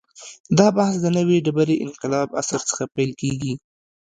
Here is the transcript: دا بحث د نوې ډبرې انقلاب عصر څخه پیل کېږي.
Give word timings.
دا 0.57 0.67
بحث 0.77 0.95
د 1.01 1.05
نوې 1.17 1.37
ډبرې 1.45 1.75
انقلاب 1.85 2.29
عصر 2.39 2.61
څخه 2.69 2.83
پیل 2.95 3.11
کېږي. 3.21 3.53